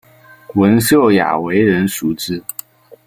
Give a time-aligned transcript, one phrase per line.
[0.55, 2.43] 文秀雅为人熟知。